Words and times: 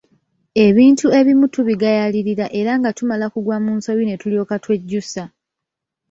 Ebintu 0.65 1.05
ebimu 1.19 1.45
tubigayaalirira 1.53 2.45
era 2.59 2.71
nga 2.79 2.89
tumala 2.97 3.25
kugwa 3.33 3.57
mu 3.63 3.71
nsobi 3.77 4.03
ne 4.05 4.15
tulyoka 4.21 4.55
twejjusa. 4.63 5.23